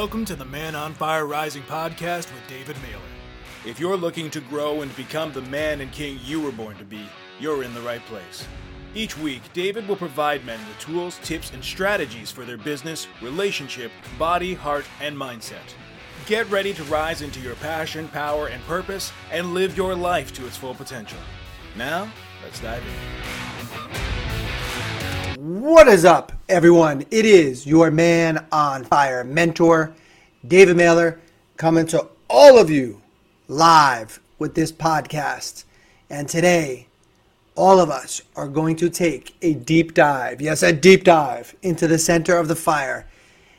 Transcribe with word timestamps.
Welcome 0.00 0.24
to 0.26 0.36
the 0.36 0.44
Man 0.44 0.76
on 0.76 0.94
Fire 0.94 1.26
Rising 1.26 1.64
podcast 1.64 2.32
with 2.32 2.46
David 2.46 2.76
Mailer. 2.82 3.02
If 3.66 3.80
you're 3.80 3.96
looking 3.96 4.30
to 4.30 4.40
grow 4.40 4.82
and 4.82 4.94
become 4.94 5.32
the 5.32 5.42
man 5.42 5.80
and 5.80 5.90
king 5.90 6.20
you 6.22 6.40
were 6.40 6.52
born 6.52 6.76
to 6.76 6.84
be, 6.84 7.04
you're 7.40 7.64
in 7.64 7.74
the 7.74 7.80
right 7.80 8.00
place. 8.02 8.46
Each 8.94 9.18
week, 9.18 9.42
David 9.52 9.88
will 9.88 9.96
provide 9.96 10.46
men 10.46 10.60
with 10.68 10.78
tools, 10.78 11.18
tips, 11.24 11.52
and 11.52 11.64
strategies 11.64 12.30
for 12.30 12.44
their 12.44 12.56
business, 12.56 13.08
relationship, 13.20 13.90
body, 14.20 14.54
heart, 14.54 14.86
and 15.00 15.16
mindset. 15.16 15.74
Get 16.26 16.48
ready 16.48 16.72
to 16.74 16.84
rise 16.84 17.20
into 17.20 17.40
your 17.40 17.56
passion, 17.56 18.06
power, 18.06 18.46
and 18.46 18.62
purpose 18.66 19.10
and 19.32 19.52
live 19.52 19.76
your 19.76 19.96
life 19.96 20.32
to 20.34 20.46
its 20.46 20.56
full 20.56 20.76
potential. 20.76 21.18
Now, 21.76 22.08
let's 22.44 22.60
dive 22.60 22.84
in. 22.84 24.07
What 25.48 25.88
is 25.88 26.04
up, 26.04 26.32
everyone? 26.46 27.06
It 27.10 27.24
is 27.24 27.66
your 27.66 27.90
man 27.90 28.44
on 28.52 28.84
fire 28.84 29.24
mentor, 29.24 29.94
David 30.46 30.76
Mailer, 30.76 31.18
coming 31.56 31.86
to 31.86 32.06
all 32.28 32.58
of 32.58 32.68
you 32.68 33.00
live 33.48 34.20
with 34.38 34.54
this 34.54 34.70
podcast. 34.70 35.64
And 36.10 36.28
today, 36.28 36.88
all 37.54 37.80
of 37.80 37.88
us 37.88 38.20
are 38.36 38.46
going 38.46 38.76
to 38.76 38.90
take 38.90 39.36
a 39.40 39.54
deep 39.54 39.94
dive, 39.94 40.42
yes, 40.42 40.62
a 40.62 40.70
deep 40.70 41.04
dive 41.04 41.56
into 41.62 41.86
the 41.86 41.98
center 41.98 42.36
of 42.36 42.48
the 42.48 42.54
fire 42.54 43.08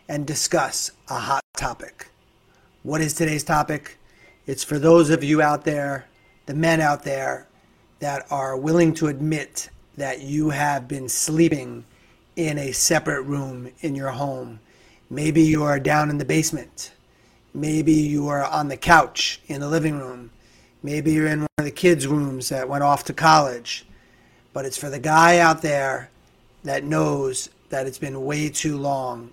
and 0.07 0.27
discuss 0.27 0.91
a 1.09 1.17
hot 1.17 1.43
topic. 1.57 2.12
What 2.84 3.01
is 3.01 3.15
today's 3.15 3.43
topic? 3.43 3.98
It's 4.45 4.63
for 4.63 4.77
those 4.77 5.09
of 5.09 5.23
you 5.23 5.41
out 5.41 5.63
there, 5.65 6.05
the 6.45 6.53
men 6.53 6.81
out 6.81 7.01
there, 7.01 7.48
that 7.98 8.27
are 8.29 8.55
willing 8.55 8.93
to 8.93 9.07
admit 9.07 9.71
that 9.99 10.21
you 10.21 10.49
have 10.49 10.88
been 10.88 11.09
sleeping 11.09 11.84
in 12.35 12.57
a 12.57 12.71
separate 12.71 13.23
room 13.23 13.70
in 13.81 13.95
your 13.95 14.12
home. 14.12 14.60
Maybe 15.10 15.41
you 15.41 15.63
are 15.63 15.79
down 15.79 16.10
in 16.10 16.18
the 16.18 16.26
basement. 16.26 16.91
Maybe 17.54 17.91
you 17.91 18.29
are 18.29 18.46
on 18.46 18.70
the 18.70 18.77
couch 18.77 19.41
in 19.48 19.60
the 19.60 19.68
living 19.68 19.99
room. 19.99 20.32
Maybe 20.82 21.12
you're 21.12 21.27
in 21.27 21.41
one 21.41 21.49
of 21.57 21.65
the 21.65 21.71
kids' 21.71 22.07
rooms 22.07 22.48
that 22.48 22.70
went 22.70 22.84
off 22.84 23.04
to 23.05 23.13
college. 23.13 23.85
But 24.54 24.63
it's 24.63 24.77
for 24.77 24.90
the 24.90 24.99
guy 24.99 25.40
out 25.40 25.62
there 25.62 26.10
that 26.63 26.85
knows 26.85 27.49
that 27.70 27.85
it's 27.85 27.98
been 27.98 28.23
way 28.23 28.49
too 28.49 28.77
long 28.77 29.32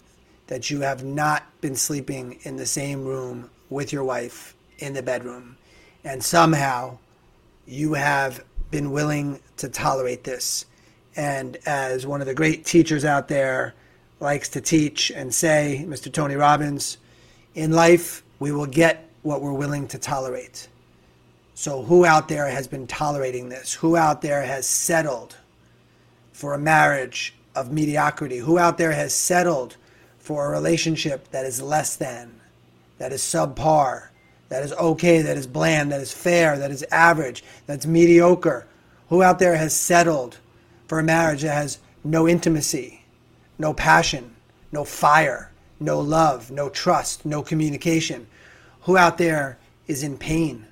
that 0.48 0.68
you 0.68 0.80
have 0.80 1.04
not 1.04 1.44
been 1.60 1.76
sleeping 1.76 2.40
in 2.42 2.56
the 2.56 2.66
same 2.66 3.04
room 3.04 3.50
with 3.70 3.92
your 3.92 4.04
wife 4.04 4.56
in 4.78 4.94
the 4.94 5.02
bedroom. 5.02 5.56
And 6.02 6.24
somehow 6.24 6.98
you 7.66 7.94
have 7.94 8.44
been 8.76 8.90
willing 8.90 9.40
to 9.56 9.70
tolerate 9.70 10.22
this. 10.24 10.66
And 11.16 11.56
as 11.64 12.06
one 12.06 12.20
of 12.20 12.26
the 12.26 12.34
great 12.34 12.66
teachers 12.66 13.06
out 13.06 13.26
there 13.26 13.72
likes 14.20 14.50
to 14.50 14.60
teach 14.60 15.10
and 15.10 15.34
say, 15.34 15.82
Mr. 15.88 16.12
Tony 16.12 16.34
Robbins, 16.34 16.98
in 17.54 17.72
life, 17.72 18.22
we 18.38 18.52
will 18.52 18.66
get 18.66 19.08
what 19.22 19.40
we're 19.40 19.54
willing 19.54 19.88
to 19.88 19.98
tolerate. 19.98 20.68
So, 21.54 21.84
who 21.84 22.04
out 22.04 22.28
there 22.28 22.48
has 22.48 22.68
been 22.68 22.86
tolerating 22.86 23.48
this? 23.48 23.72
Who 23.72 23.96
out 23.96 24.20
there 24.20 24.42
has 24.42 24.68
settled 24.68 25.36
for 26.34 26.52
a 26.52 26.58
marriage 26.58 27.34
of 27.54 27.72
mediocrity? 27.72 28.36
Who 28.36 28.58
out 28.58 28.76
there 28.76 28.92
has 28.92 29.14
settled 29.14 29.78
for 30.18 30.44
a 30.44 30.50
relationship 30.50 31.30
that 31.30 31.46
is 31.46 31.62
less 31.62 31.96
than, 31.96 32.42
that 32.98 33.10
is 33.10 33.22
subpar, 33.22 34.08
that 34.48 34.62
is 34.62 34.72
okay, 34.72 35.22
that 35.22 35.36
is 35.36 35.46
bland, 35.46 35.90
that 35.92 36.00
is 36.00 36.12
fair, 36.12 36.58
that 36.58 36.70
is 36.70 36.84
average, 36.90 37.42
that's 37.66 37.86
mediocre? 37.86 38.66
Who 39.08 39.22
out 39.22 39.38
there 39.38 39.56
has 39.56 39.74
settled 39.74 40.38
for 40.86 40.98
a 40.98 41.02
marriage 41.02 41.42
that 41.42 41.54
has 41.54 41.78
no 42.04 42.28
intimacy, 42.28 43.04
no 43.58 43.74
passion, 43.74 44.34
no 44.72 44.84
fire, 44.84 45.50
no 45.80 46.00
love, 46.00 46.50
no 46.50 46.68
trust, 46.68 47.24
no 47.24 47.42
communication? 47.42 48.26
Who 48.82 48.96
out 48.96 49.18
there 49.18 49.58
is 49.86 50.02
in 50.02 50.16
pain 50.16 50.66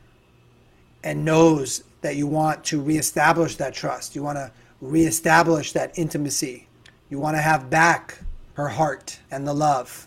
and 1.02 1.24
knows 1.24 1.82
that 2.00 2.16
you 2.16 2.26
want 2.26 2.64
to 2.64 2.80
reestablish 2.80 3.56
that 3.56 3.74
trust? 3.74 4.14
You 4.14 4.22
want 4.22 4.38
to 4.38 4.52
reestablish 4.80 5.72
that 5.72 5.98
intimacy. 5.98 6.68
You 7.10 7.18
want 7.18 7.36
to 7.36 7.42
have 7.42 7.70
back 7.70 8.18
her 8.54 8.68
heart 8.68 9.18
and 9.30 9.46
the 9.46 9.54
love. 9.54 10.06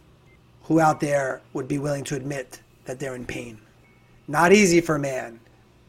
Who 0.63 0.79
out 0.79 0.99
there 0.99 1.41
would 1.53 1.67
be 1.67 1.77
willing 1.77 2.03
to 2.05 2.15
admit 2.15 2.61
that 2.87 2.99
they're 2.99 3.15
in 3.15 3.25
pain? 3.25 3.59
Not 4.27 4.51
easy 4.51 4.81
for 4.81 4.95
a 4.95 4.99
man. 4.99 5.39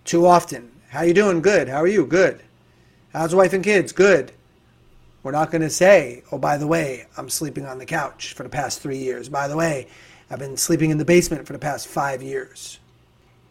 Too 0.04 0.26
often. 0.26 0.70
How 0.91 1.03
you 1.03 1.14
doing? 1.14 1.41
Good. 1.41 1.69
How 1.69 1.82
are 1.82 1.88
you? 1.88 2.06
Good. 2.06 2.42
How's 3.12 3.34
wife 3.34 3.53
and 3.53 3.64
kids? 3.64 3.92
Good. 3.92 4.32
We're 5.22 5.32
not 5.32 5.50
going 5.50 5.62
to 5.62 5.70
say, 5.70 6.22
oh, 6.31 6.38
by 6.38 6.56
the 6.56 6.66
way, 6.66 7.06
I'm 7.16 7.28
sleeping 7.28 7.66
on 7.66 7.78
the 7.78 7.87
couch 7.87 8.34
for 8.34 8.42
the 8.42 8.48
past 8.48 8.81
three 8.81 8.98
years. 8.98 9.28
By 9.28 9.48
the 9.48 9.56
way, 9.56 9.88
I've 10.31 10.38
been 10.38 10.56
sleeping 10.56 10.91
in 10.91 10.98
the 10.98 11.04
basement 11.04 11.47
for 11.47 11.53
the 11.53 11.58
past 11.58 11.88
five 11.88 12.22
years. 12.22 12.78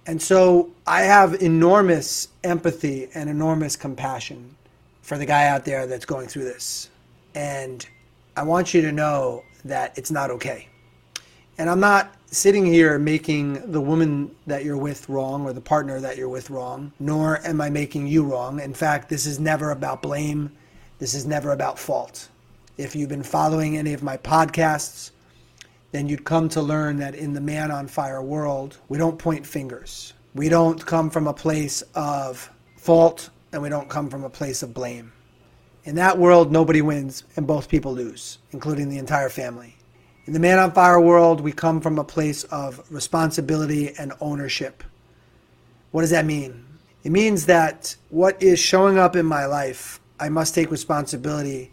And 0.06 0.22
so 0.22 0.72
I 0.86 1.02
have 1.02 1.42
enormous 1.42 2.30
empathy 2.44 3.10
and 3.14 3.30
enormous 3.30 3.76
compassion 3.76 4.56
for 5.02 5.18
the 5.18 5.26
guy 5.26 5.48
out 5.48 5.66
there 5.66 5.86
that's 5.86 6.06
going 6.06 6.28
through 6.28 6.46
this. 6.46 6.90
And 7.36 7.86
I 8.36 8.44
want 8.44 8.74
you 8.74 8.82
to 8.82 8.92
know 8.92 9.44
that 9.66 9.98
it's 9.98 10.12
not 10.12 10.32
okay. 10.32 10.70
And 11.58 11.70
I'm 11.70 11.80
not 11.80 12.14
sitting 12.30 12.66
here 12.66 13.00
making 13.00 13.72
the 13.72 13.80
woman 13.80 14.36
that 14.46 14.66
you're 14.66 14.78
with 14.78 15.08
wrong 15.08 15.46
or 15.46 15.54
the 15.54 15.62
partner 15.62 16.00
that 16.00 16.18
you're 16.18 16.30
with 16.30 16.50
wrong, 16.50 16.92
nor 17.00 17.46
am 17.46 17.62
I 17.62 17.70
making 17.70 18.08
you 18.08 18.24
wrong. 18.24 18.60
In 18.60 18.74
fact, 18.74 19.10
this 19.10 19.26
is 19.26 19.40
never 19.40 19.72
about 19.72 20.02
blame. 20.02 20.52
This 21.00 21.14
is 21.14 21.26
never 21.26 21.52
about 21.52 21.80
fault. 21.80 22.28
If 22.78 22.96
you've 22.96 23.10
been 23.10 23.24
following 23.24 23.78
any 23.78 23.94
of 23.94 24.04
my 24.04 24.18
podcasts, 24.18 25.12
then 25.92 26.10
you'd 26.10 26.26
come 26.26 26.50
to 26.50 26.62
learn 26.62 26.98
that 26.98 27.16
in 27.16 27.34
the 27.34 27.42
man 27.42 27.72
on 27.72 27.88
fire 27.88 28.22
world, 28.22 28.78
we 28.90 28.98
don't 28.98 29.18
point 29.18 29.46
fingers. 29.46 30.14
We 30.36 30.50
don't 30.50 30.86
come 30.86 31.10
from 31.10 31.28
a 31.28 31.34
place 31.34 31.82
of 31.96 32.52
fault 32.76 33.30
and 33.54 33.62
we 33.62 33.70
don't 33.70 33.90
come 33.90 34.10
from 34.10 34.24
a 34.24 34.30
place 34.30 34.64
of 34.64 34.74
blame. 34.74 35.14
In 35.86 35.96
that 35.96 36.18
world, 36.18 36.52
nobody 36.52 36.82
wins 36.82 37.24
and 37.38 37.48
both 37.48 37.70
people 37.70 37.94
lose, 37.94 38.40
including 38.52 38.90
the 38.90 38.98
entire 38.98 39.30
family. 39.30 39.77
In 40.28 40.34
the 40.34 40.40
Man 40.40 40.60
on 40.60 40.74
Fire 40.74 41.00
world, 41.00 41.40
we 41.40 41.54
come 41.54 41.80
from 41.80 41.98
a 41.98 42.04
place 42.04 42.44
of 42.44 42.84
responsibility 42.92 43.94
and 43.98 44.12
ownership. 44.20 44.84
What 45.92 46.02
does 46.02 46.10
that 46.10 46.26
mean? 46.26 46.66
It 47.06 47.14
means 47.14 47.46
that 47.46 47.96
what 48.10 48.44
is 48.44 48.60
showing 48.60 48.98
up 48.98 49.16
in 49.16 49.26
my 49.26 49.46
life, 49.46 50.02
I 50.20 50.28
must 50.28 50.54
take 50.54 50.70
responsibility 50.70 51.72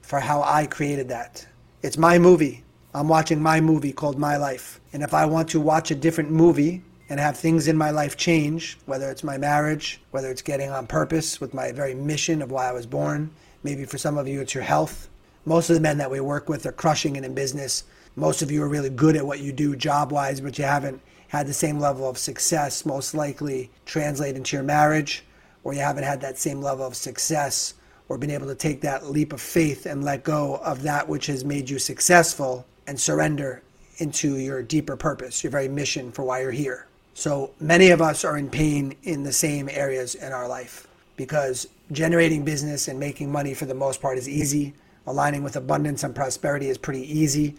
for 0.00 0.18
how 0.18 0.42
I 0.42 0.64
created 0.64 1.08
that. 1.08 1.46
It's 1.82 1.98
my 1.98 2.18
movie. 2.18 2.64
I'm 2.94 3.06
watching 3.06 3.42
my 3.42 3.60
movie 3.60 3.92
called 3.92 4.18
My 4.18 4.38
Life. 4.38 4.80
And 4.94 5.02
if 5.02 5.12
I 5.12 5.26
want 5.26 5.50
to 5.50 5.60
watch 5.60 5.90
a 5.90 5.94
different 5.94 6.30
movie 6.30 6.82
and 7.10 7.20
have 7.20 7.36
things 7.36 7.68
in 7.68 7.76
my 7.76 7.90
life 7.90 8.16
change, 8.16 8.78
whether 8.86 9.10
it's 9.10 9.22
my 9.22 9.36
marriage, 9.36 10.00
whether 10.10 10.30
it's 10.30 10.40
getting 10.40 10.70
on 10.70 10.86
purpose 10.86 11.38
with 11.38 11.52
my 11.52 11.70
very 11.70 11.94
mission 11.94 12.40
of 12.40 12.50
why 12.50 12.70
I 12.70 12.72
was 12.72 12.86
born, 12.86 13.30
maybe 13.62 13.84
for 13.84 13.98
some 13.98 14.16
of 14.16 14.26
you 14.26 14.40
it's 14.40 14.54
your 14.54 14.64
health, 14.64 15.10
most 15.44 15.70
of 15.70 15.74
the 15.74 15.80
men 15.80 15.98
that 15.98 16.10
we 16.10 16.20
work 16.20 16.48
with 16.48 16.66
are 16.66 16.72
crushing 16.72 17.16
it 17.16 17.24
in 17.24 17.34
business. 17.34 17.84
Most 18.14 18.42
of 18.42 18.50
you 18.50 18.62
are 18.62 18.68
really 18.68 18.90
good 18.90 19.16
at 19.16 19.26
what 19.26 19.40
you 19.40 19.52
do 19.52 19.74
job 19.74 20.12
wise, 20.12 20.40
but 20.40 20.58
you 20.58 20.64
haven't 20.64 21.00
had 21.28 21.46
the 21.46 21.54
same 21.54 21.78
level 21.78 22.08
of 22.08 22.18
success, 22.18 22.84
most 22.84 23.14
likely 23.14 23.70
translate 23.86 24.36
into 24.36 24.56
your 24.56 24.64
marriage, 24.64 25.24
or 25.64 25.72
you 25.72 25.80
haven't 25.80 26.04
had 26.04 26.20
that 26.20 26.38
same 26.38 26.60
level 26.60 26.86
of 26.86 26.94
success 26.94 27.74
or 28.08 28.18
been 28.18 28.30
able 28.30 28.48
to 28.48 28.54
take 28.54 28.80
that 28.80 29.06
leap 29.06 29.32
of 29.32 29.40
faith 29.40 29.86
and 29.86 30.04
let 30.04 30.24
go 30.24 30.56
of 30.56 30.82
that 30.82 31.08
which 31.08 31.26
has 31.26 31.44
made 31.44 31.70
you 31.70 31.78
successful 31.78 32.66
and 32.86 32.98
surrender 32.98 33.62
into 33.98 34.36
your 34.36 34.62
deeper 34.62 34.96
purpose, 34.96 35.44
your 35.44 35.50
very 35.50 35.68
mission 35.68 36.10
for 36.10 36.24
why 36.24 36.40
you're 36.40 36.50
here. 36.50 36.86
So 37.14 37.52
many 37.60 37.90
of 37.90 38.02
us 38.02 38.24
are 38.24 38.36
in 38.36 38.50
pain 38.50 38.96
in 39.04 39.22
the 39.22 39.32
same 39.32 39.68
areas 39.68 40.16
in 40.16 40.32
our 40.32 40.48
life 40.48 40.88
because 41.16 41.68
generating 41.92 42.44
business 42.44 42.88
and 42.88 42.98
making 42.98 43.30
money 43.30 43.54
for 43.54 43.66
the 43.66 43.74
most 43.74 44.02
part 44.02 44.18
is 44.18 44.28
easy 44.28 44.74
aligning 45.06 45.42
with 45.42 45.56
abundance 45.56 46.04
and 46.04 46.14
prosperity 46.14 46.68
is 46.68 46.78
pretty 46.78 47.02
easy, 47.02 47.56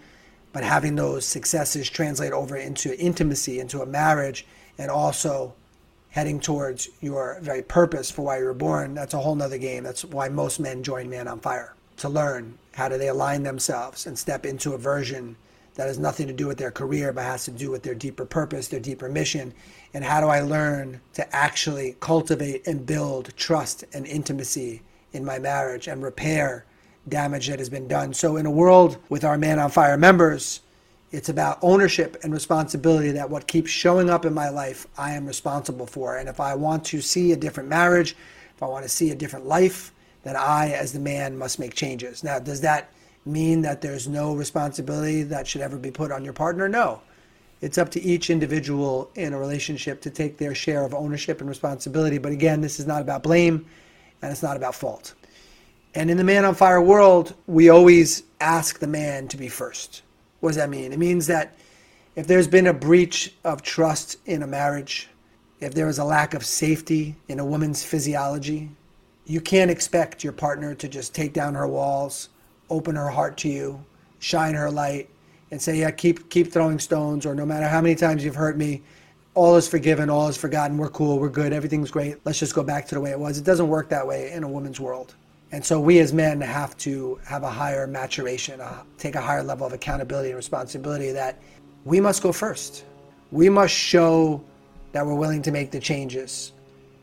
but 0.53 0.63
having 0.63 0.95
those 0.95 1.25
successes 1.25 1.89
translate 1.89 2.33
over 2.33 2.55
into 2.55 2.97
intimacy, 2.99 3.59
into 3.59 3.81
a 3.81 3.85
marriage, 3.85 4.45
and 4.77 4.91
also 4.91 5.53
heading 6.09 6.39
towards 6.39 6.89
your 6.99 7.39
very 7.41 7.61
purpose 7.61 8.11
for 8.11 8.23
why 8.23 8.37
you 8.37 8.45
were 8.45 8.53
born, 8.53 8.93
that's 8.93 9.13
a 9.13 9.19
whole 9.19 9.35
nother 9.35 9.57
game. 9.57 9.83
That's 9.83 10.03
why 10.03 10.27
most 10.29 10.59
men 10.59 10.83
join 10.83 11.09
Man 11.09 11.27
on 11.27 11.39
Fire 11.39 11.73
to 11.97 12.09
learn 12.09 12.57
how 12.73 12.89
do 12.89 12.97
they 12.97 13.07
align 13.07 13.43
themselves 13.43 14.05
and 14.05 14.17
step 14.17 14.45
into 14.45 14.73
a 14.73 14.77
version 14.77 15.35
that 15.75 15.87
has 15.87 15.97
nothing 15.97 16.27
to 16.27 16.33
do 16.33 16.47
with 16.47 16.57
their 16.57 16.71
career, 16.71 17.13
but 17.13 17.23
has 17.23 17.45
to 17.45 17.51
do 17.51 17.71
with 17.71 17.83
their 17.83 17.95
deeper 17.95 18.25
purpose, 18.25 18.67
their 18.67 18.79
deeper 18.79 19.07
mission. 19.07 19.53
And 19.93 20.03
how 20.03 20.19
do 20.19 20.27
I 20.27 20.41
learn 20.41 20.99
to 21.13 21.35
actually 21.35 21.95
cultivate 22.01 22.67
and 22.67 22.85
build 22.85 23.35
trust 23.37 23.85
and 23.93 24.05
intimacy 24.05 24.81
in 25.13 25.23
my 25.23 25.39
marriage 25.39 25.87
and 25.87 26.03
repair 26.03 26.65
damage 27.07 27.47
that 27.47 27.59
has 27.59 27.69
been 27.69 27.87
done. 27.87 28.13
So, 28.13 28.37
in 28.37 28.45
a 28.45 28.51
world 28.51 28.97
with 29.09 29.23
our 29.23 29.37
Man 29.37 29.59
on 29.59 29.71
Fire 29.71 29.97
members, 29.97 30.61
it's 31.11 31.29
about 31.29 31.59
ownership 31.61 32.17
and 32.23 32.31
responsibility 32.31 33.11
that 33.11 33.29
what 33.29 33.47
keeps 33.47 33.69
showing 33.69 34.09
up 34.09 34.25
in 34.25 34.33
my 34.33 34.49
life, 34.49 34.87
I 34.97 35.13
am 35.13 35.25
responsible 35.25 35.85
for. 35.85 36.17
And 36.17 36.29
if 36.29 36.39
I 36.39 36.55
want 36.55 36.85
to 36.85 37.01
see 37.01 37.33
a 37.33 37.35
different 37.35 37.67
marriage, 37.67 38.15
if 38.55 38.63
I 38.63 38.67
want 38.67 38.83
to 38.83 38.89
see 38.89 39.11
a 39.11 39.15
different 39.15 39.45
life, 39.45 39.93
then 40.23 40.35
I, 40.35 40.71
as 40.71 40.93
the 40.93 40.99
man, 40.99 41.37
must 41.37 41.59
make 41.59 41.73
changes. 41.73 42.23
Now, 42.23 42.39
does 42.39 42.61
that 42.61 42.91
mean 43.25 43.61
that 43.61 43.81
there's 43.81 44.07
no 44.07 44.33
responsibility 44.33 45.23
that 45.23 45.47
should 45.47 45.61
ever 45.61 45.77
be 45.77 45.91
put 45.91 46.11
on 46.11 46.23
your 46.23 46.33
partner? 46.33 46.69
No. 46.69 47.01
It's 47.59 47.77
up 47.77 47.89
to 47.91 48.01
each 48.01 48.29
individual 48.29 49.11
in 49.15 49.33
a 49.33 49.39
relationship 49.39 50.01
to 50.01 50.09
take 50.09 50.37
their 50.37 50.55
share 50.55 50.83
of 50.83 50.93
ownership 50.93 51.41
and 51.41 51.49
responsibility. 51.49 52.17
But 52.17 52.31
again, 52.31 52.61
this 52.61 52.79
is 52.79 52.87
not 52.87 53.01
about 53.01 53.21
blame 53.21 53.65
and 54.21 54.31
it's 54.31 54.41
not 54.41 54.57
about 54.57 54.75
fault. 54.75 55.13
And 55.93 56.09
in 56.09 56.17
the 56.17 56.23
Man 56.23 56.45
on 56.45 56.55
Fire 56.55 56.81
world, 56.81 57.35
we 57.47 57.69
always 57.69 58.23
ask 58.39 58.79
the 58.79 58.87
man 58.87 59.27
to 59.27 59.37
be 59.37 59.49
first. 59.49 60.03
What 60.39 60.49
does 60.49 60.55
that 60.55 60.69
mean? 60.69 60.93
It 60.93 60.99
means 60.99 61.27
that 61.27 61.53
if 62.15 62.27
there's 62.27 62.47
been 62.47 62.67
a 62.67 62.73
breach 62.73 63.33
of 63.43 63.61
trust 63.61 64.17
in 64.25 64.41
a 64.41 64.47
marriage, 64.47 65.09
if 65.59 65.73
there 65.73 65.89
is 65.89 65.99
a 65.99 66.05
lack 66.05 66.33
of 66.33 66.45
safety 66.45 67.15
in 67.27 67.39
a 67.39 67.45
woman's 67.45 67.83
physiology, 67.83 68.69
you 69.25 69.41
can't 69.41 69.69
expect 69.69 70.23
your 70.23 70.33
partner 70.33 70.73
to 70.75 70.87
just 70.87 71.13
take 71.13 71.33
down 71.33 71.55
her 71.55 71.67
walls, 71.67 72.29
open 72.69 72.95
her 72.95 73.09
heart 73.09 73.37
to 73.37 73.49
you, 73.49 73.83
shine 74.19 74.55
her 74.55 74.71
light, 74.71 75.09
and 75.51 75.61
say, 75.61 75.77
"Yeah, 75.77 75.91
keep 75.91 76.29
keep 76.29 76.51
throwing 76.51 76.79
stones," 76.79 77.25
or 77.25 77.35
no 77.35 77.45
matter 77.45 77.67
how 77.67 77.81
many 77.81 77.95
times 77.95 78.23
you've 78.23 78.35
hurt 78.35 78.57
me, 78.57 78.81
all 79.35 79.55
is 79.57 79.67
forgiven, 79.67 80.09
all 80.09 80.27
is 80.27 80.37
forgotten. 80.37 80.77
We're 80.77 80.89
cool, 80.89 81.19
we're 81.19 81.29
good, 81.29 81.53
everything's 81.53 81.91
great. 81.91 82.17
Let's 82.25 82.39
just 82.39 82.55
go 82.55 82.63
back 82.63 82.87
to 82.87 82.95
the 82.95 83.01
way 83.01 83.11
it 83.11 83.19
was. 83.19 83.37
It 83.37 83.43
doesn't 83.43 83.67
work 83.67 83.89
that 83.89 84.07
way 84.07 84.31
in 84.31 84.43
a 84.43 84.47
woman's 84.47 84.79
world. 84.79 85.15
And 85.51 85.65
so 85.65 85.79
we 85.79 85.99
as 85.99 86.13
men 86.13 86.39
have 86.39 86.77
to 86.77 87.19
have 87.25 87.43
a 87.43 87.49
higher 87.49 87.85
maturation, 87.85 88.61
uh, 88.61 88.83
take 88.97 89.15
a 89.15 89.21
higher 89.21 89.43
level 89.43 89.67
of 89.67 89.73
accountability 89.73 90.29
and 90.29 90.37
responsibility 90.37 91.11
that 91.11 91.41
we 91.83 91.99
must 91.99 92.23
go 92.23 92.31
first. 92.31 92.85
We 93.31 93.49
must 93.49 93.73
show 93.73 94.43
that 94.93 95.05
we're 95.05 95.15
willing 95.15 95.41
to 95.43 95.51
make 95.51 95.71
the 95.71 95.79
changes. 95.79 96.53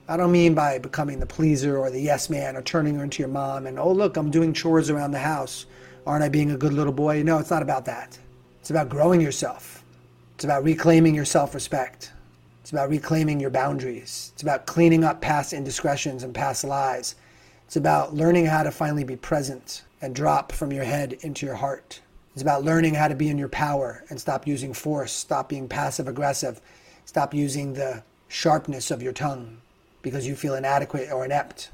I 0.09 0.17
don't 0.17 0.33
mean 0.33 0.55
by 0.55 0.79
becoming 0.79 1.21
the 1.21 1.27
pleaser 1.27 1.77
or 1.77 1.91
the 1.91 2.01
yes 2.01 2.31
man 2.31 2.57
or 2.57 2.63
turning 2.63 2.97
her 2.97 3.05
into 3.05 3.21
your 3.21 3.29
mom 3.29 3.67
and, 3.67 3.79
oh, 3.79 3.93
look, 3.93 4.17
I'm 4.17 4.31
doing 4.31 4.55
chores 4.55 4.89
around 4.89 5.11
the 5.11 5.19
house. 5.19 5.67
Aren't 6.07 6.25
I 6.25 6.31
being 6.31 6.53
a 6.53 6.57
good 6.57 6.73
little 6.73 6.93
boy? 6.93 7.23
No, 7.23 7.39
it's 7.39 7.51
not 7.51 7.61
about 7.61 7.85
that. 7.85 8.19
It's 8.61 8.71
about 8.71 8.89
growing 8.89 9.21
yourself. 9.21 9.85
It's 10.35 10.45
about 10.45 10.65
reclaiming 10.65 11.15
your 11.15 11.27
self 11.27 11.55
respect. 11.55 12.13
It's 12.63 12.71
about 12.71 12.89
reclaiming 12.89 13.41
your 13.41 13.51
boundaries. 13.51 14.31
It's 14.33 14.43
about 14.43 14.67
cleaning 14.67 15.05
up 15.05 15.21
past 15.21 15.53
indiscretions 15.53 16.23
and 16.23 16.35
past 16.35 16.65
lies. 16.65 17.15
It's 17.69 17.77
about 17.77 18.15
learning 18.15 18.47
how 18.47 18.65
to 18.65 18.73
finally 18.73 19.05
be 19.05 19.15
present 19.15 19.85
and 20.01 20.17
drop 20.17 20.51
from 20.51 20.73
your 20.73 20.85
head 20.85 21.13
into 21.21 21.47
your 21.47 21.55
heart. 21.55 22.01
It's 22.33 22.43
about 22.43 22.65
learning 22.65 22.95
how 22.95 23.07
to 23.09 23.15
be 23.15 23.29
in 23.29 23.39
your 23.39 23.49
power 23.49 24.03
and 24.11 24.21
stop 24.21 24.47
using 24.47 24.73
force, 24.73 25.13
stop 25.13 25.49
being 25.51 25.69
passive 25.69 26.09
aggressive, 26.09 26.61
stop 27.05 27.33
using 27.33 27.75
the 27.75 28.03
sharpness 28.27 28.91
of 28.91 29.03
your 29.03 29.13
tongue 29.13 29.59
because 30.03 30.27
you 30.27 30.35
feel 30.35 30.55
inadequate 30.55 31.13
or 31.13 31.25
inept. 31.25 31.71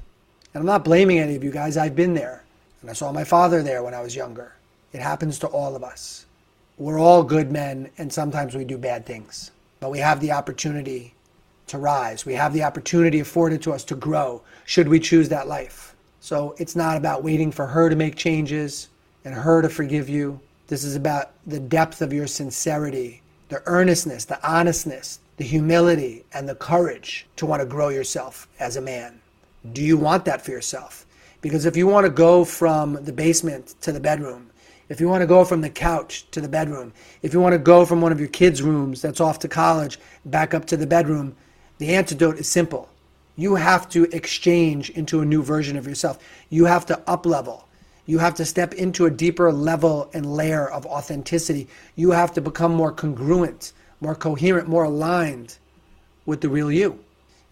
And 0.53 0.59
I'm 0.59 0.67
not 0.67 0.85
blaming 0.85 1.17
any 1.17 1.35
of 1.35 1.43
you 1.43 1.51
guys, 1.51 1.77
I've 1.77 1.95
been 1.95 2.13
there. 2.13 2.43
And 2.81 2.89
I 2.91 2.93
saw 2.93 3.11
my 3.11 3.23
father 3.23 3.63
there 3.63 3.81
when 3.81 3.93
I 3.95 4.01
was 4.01 4.15
younger. 4.15 4.53
It 4.93 5.01
happens 5.01 5.39
to 5.39 5.47
all 5.47 5.75
of 5.75 5.83
us 5.83 6.25
we're 6.77 6.99
all 6.99 7.23
good 7.23 7.51
men 7.51 7.89
and 7.97 8.11
sometimes 8.11 8.53
we 8.53 8.65
do 8.65 8.77
bad 8.77 9.05
things. 9.05 9.51
But 9.79 9.91
we 9.91 9.99
have 9.99 10.19
the 10.19 10.33
opportunity 10.33 11.14
to 11.67 11.77
rise. 11.77 12.25
We 12.25 12.33
have 12.33 12.53
the 12.53 12.63
opportunity 12.63 13.19
afforded 13.19 13.61
to 13.63 13.73
us 13.73 13.83
to 13.85 13.95
grow 13.95 14.41
should 14.65 14.87
we 14.87 14.99
choose 14.99 15.29
that 15.29 15.47
life. 15.47 15.95
So 16.19 16.55
it's 16.57 16.75
not 16.75 16.97
about 16.97 17.23
waiting 17.23 17.51
for 17.51 17.67
her 17.67 17.89
to 17.89 17.95
make 17.95 18.15
changes 18.15 18.89
and 19.23 19.33
her 19.33 19.61
to 19.61 19.69
forgive 19.69 20.09
you. 20.09 20.39
This 20.67 20.83
is 20.83 20.95
about 20.95 21.31
the 21.45 21.59
depth 21.59 22.01
of 22.01 22.13
your 22.13 22.27
sincerity, 22.27 23.21
the 23.49 23.61
earnestness, 23.65 24.25
the 24.25 24.43
honestness, 24.47 25.19
the 25.37 25.43
humility, 25.43 26.25
and 26.33 26.47
the 26.49 26.55
courage 26.55 27.27
to 27.35 27.45
want 27.45 27.61
to 27.61 27.67
grow 27.67 27.89
yourself 27.89 28.47
as 28.59 28.75
a 28.75 28.81
man. 28.81 29.21
Do 29.73 29.83
you 29.83 29.97
want 29.97 30.25
that 30.25 30.43
for 30.43 30.51
yourself? 30.51 31.05
Because 31.41 31.65
if 31.65 31.77
you 31.77 31.85
want 31.85 32.05
to 32.05 32.11
go 32.11 32.43
from 32.45 33.03
the 33.03 33.13
basement 33.13 33.75
to 33.81 33.91
the 33.91 33.99
bedroom, 33.99 34.49
if 34.89 34.99
you 34.99 35.07
want 35.07 35.21
to 35.21 35.27
go 35.27 35.43
from 35.43 35.61
the 35.61 35.69
couch 35.69 36.25
to 36.31 36.41
the 36.41 36.47
bedroom, 36.47 36.93
if 37.21 37.33
you 37.33 37.39
want 37.39 37.53
to 37.53 37.59
go 37.59 37.85
from 37.85 38.01
one 38.01 38.11
of 38.11 38.19
your 38.19 38.29
kids' 38.29 38.61
rooms 38.61 39.01
that's 39.01 39.19
off 39.19 39.39
to 39.39 39.47
college 39.47 39.99
back 40.25 40.53
up 40.53 40.65
to 40.65 40.77
the 40.77 40.87
bedroom, 40.87 41.35
the 41.77 41.95
antidote 41.95 42.37
is 42.37 42.47
simple. 42.47 42.89
You 43.35 43.55
have 43.55 43.89
to 43.89 44.03
exchange 44.15 44.89
into 44.91 45.19
a 45.19 45.25
new 45.25 45.43
version 45.43 45.75
of 45.75 45.85
yourself. 45.85 46.19
You 46.49 46.65
have 46.65 46.85
to 46.87 47.01
up 47.07 47.25
level. 47.25 47.67
You 48.05 48.19
have 48.19 48.35
to 48.35 48.45
step 48.45 48.73
into 48.73 49.05
a 49.05 49.11
deeper 49.11 49.51
level 49.51 50.09
and 50.13 50.25
layer 50.25 50.69
of 50.69 50.85
authenticity. 50.85 51.67
You 51.95 52.11
have 52.11 52.33
to 52.33 52.41
become 52.41 52.73
more 52.73 52.91
congruent, 52.91 53.73
more 53.99 54.15
coherent, 54.15 54.67
more 54.67 54.83
aligned 54.85 55.57
with 56.25 56.41
the 56.41 56.49
real 56.49 56.71
you. 56.71 56.99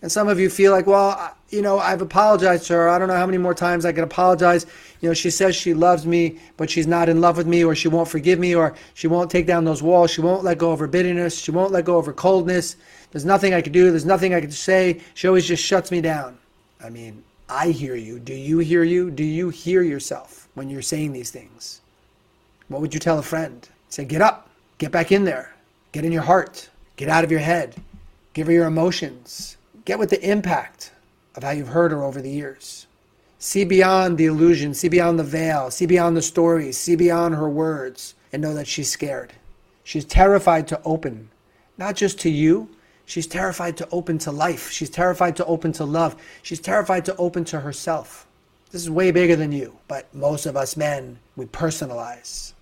And 0.03 0.11
some 0.11 0.27
of 0.27 0.37
you 0.37 0.49
feel 0.49 0.73
like, 0.73 0.85
well, 0.85 1.33
you 1.49 1.61
know, 1.61 1.79
I've 1.79 2.01
apologized 2.01 2.67
to 2.67 2.73
her. 2.73 2.89
I 2.89 2.99
don't 2.99 3.07
know 3.07 3.15
how 3.15 3.25
many 3.25 3.37
more 3.37 3.53
times 3.53 3.85
I 3.85 3.93
can 3.93 4.03
apologize. 4.03 4.65
You 4.99 5.07
know, 5.07 5.13
she 5.13 5.29
says 5.29 5.55
she 5.55 5.73
loves 5.73 6.05
me, 6.05 6.39
but 6.57 6.69
she's 6.69 6.87
not 6.87 7.07
in 7.07 7.21
love 7.21 7.37
with 7.37 7.47
me, 7.47 7.63
or 7.63 7.73
she 7.73 7.87
won't 7.87 8.09
forgive 8.09 8.37
me, 8.37 8.53
or 8.53 8.75
she 8.95 9.07
won't 9.07 9.31
take 9.31 9.47
down 9.47 9.63
those 9.63 9.81
walls. 9.81 10.11
She 10.11 10.19
won't 10.19 10.43
let 10.43 10.57
go 10.57 10.73
of 10.73 10.79
her 10.79 10.87
bitterness. 10.87 11.37
She 11.39 11.51
won't 11.51 11.71
let 11.71 11.85
go 11.85 11.97
of 11.97 12.05
her 12.05 12.11
coldness. 12.11 12.75
There's 13.11 13.23
nothing 13.23 13.53
I 13.53 13.61
can 13.61 13.71
do. 13.71 13.91
There's 13.91 14.03
nothing 14.03 14.33
I 14.33 14.41
can 14.41 14.51
say. 14.51 14.99
She 15.13 15.25
always 15.25 15.45
just 15.45 15.63
shuts 15.63 15.89
me 15.89 16.01
down. 16.01 16.37
I 16.83 16.89
mean, 16.89 17.23
I 17.47 17.69
hear 17.69 17.95
you. 17.95 18.19
Do 18.19 18.33
you 18.33 18.59
hear 18.59 18.83
you? 18.83 19.09
Do 19.09 19.23
you 19.23 19.51
hear 19.51 19.83
yourself 19.83 20.49
when 20.53 20.69
you're 20.69 20.81
saying 20.81 21.13
these 21.13 21.31
things? 21.31 21.79
What 22.67 22.81
would 22.81 22.93
you 22.93 22.99
tell 22.99 23.19
a 23.19 23.23
friend? 23.23 23.69
Say, 23.87 24.03
get 24.03 24.21
up, 24.21 24.49
get 24.79 24.91
back 24.91 25.13
in 25.13 25.23
there, 25.23 25.53
get 25.93 26.03
in 26.03 26.11
your 26.11 26.23
heart, 26.23 26.69
get 26.97 27.07
out 27.07 27.23
of 27.23 27.31
your 27.31 27.39
head, 27.39 27.77
give 28.33 28.47
her 28.47 28.53
your 28.53 28.67
emotions 28.67 29.55
Get 29.85 29.99
with 29.99 30.09
the 30.09 30.29
impact 30.29 30.91
of 31.35 31.43
how 31.43 31.51
you've 31.51 31.69
heard 31.69 31.91
her 31.91 32.03
over 32.03 32.21
the 32.21 32.29
years. 32.29 32.87
See 33.37 33.65
beyond 33.65 34.17
the 34.17 34.25
illusion, 34.25 34.73
see 34.73 34.87
beyond 34.87 35.19
the 35.19 35.23
veil, 35.23 35.69
see 35.69 35.85
beyond 35.85 36.15
the 36.15 36.21
stories, 36.21 36.77
see 36.77 36.95
beyond 36.95 37.35
her 37.35 37.49
words, 37.49 38.15
and 38.31 38.41
know 38.41 38.53
that 38.53 38.67
she's 38.67 38.89
scared. 38.89 39.33
She's 39.83 40.05
terrified 40.05 40.67
to 40.69 40.81
open, 40.85 41.29
not 41.77 41.95
just 41.95 42.19
to 42.21 42.29
you, 42.29 42.69
she's 43.05 43.27
terrified 43.27 43.75
to 43.77 43.89
open 43.91 44.17
to 44.19 44.31
life. 44.31 44.71
She's 44.71 44.89
terrified 44.89 45.35
to 45.37 45.45
open 45.45 45.73
to 45.73 45.85
love. 45.85 46.15
She's 46.41 46.59
terrified 46.59 47.03
to 47.05 47.15
open 47.17 47.43
to 47.45 47.59
herself. 47.59 48.27
This 48.71 48.81
is 48.81 48.89
way 48.89 49.11
bigger 49.11 49.35
than 49.35 49.51
you, 49.51 49.77
but 49.87 50.13
most 50.15 50.45
of 50.45 50.55
us 50.55 50.77
men, 50.77 51.19
we 51.35 51.45
personalize. 51.45 52.53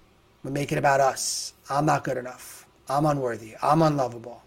We 0.43 0.51
make 0.51 0.71
it 0.71 0.77
about 0.77 0.99
us. 0.99 1.53
I'm 1.69 1.85
not 1.85 2.03
good 2.03 2.17
enough. 2.17 2.65
I'm 2.89 3.05
unworthy. 3.05 3.55
I'm 3.61 3.81
unlovable. 3.81 4.41